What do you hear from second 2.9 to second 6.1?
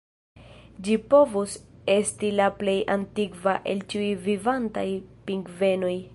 antikva el ĉiuj vivantaj pingvenoj.